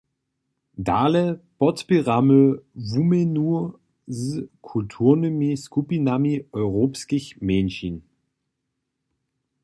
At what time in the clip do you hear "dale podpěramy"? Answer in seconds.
0.77-2.43